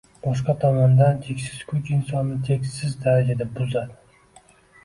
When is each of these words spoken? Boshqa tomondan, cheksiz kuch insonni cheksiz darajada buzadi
Boshqa 0.21 0.53
tomondan, 0.63 1.19
cheksiz 1.27 1.59
kuch 1.73 1.91
insonni 1.97 2.39
cheksiz 2.49 2.97
darajada 3.05 3.49
buzadi 3.61 4.51